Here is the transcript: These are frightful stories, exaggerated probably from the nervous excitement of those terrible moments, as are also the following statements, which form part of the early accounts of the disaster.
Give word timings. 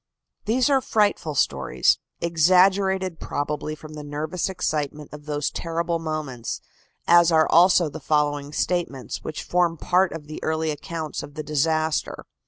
These 0.45 0.67
are 0.67 0.81
frightful 0.81 1.35
stories, 1.35 1.99
exaggerated 2.21 3.19
probably 3.19 3.75
from 3.75 3.93
the 3.93 4.03
nervous 4.03 4.49
excitement 4.49 5.13
of 5.13 5.27
those 5.27 5.51
terrible 5.51 5.99
moments, 5.99 6.59
as 7.07 7.31
are 7.31 7.47
also 7.47 7.87
the 7.87 7.99
following 7.99 8.51
statements, 8.51 9.23
which 9.23 9.43
form 9.43 9.77
part 9.77 10.11
of 10.11 10.25
the 10.25 10.43
early 10.43 10.71
accounts 10.71 11.21
of 11.21 11.35
the 11.35 11.43
disaster. 11.43 12.25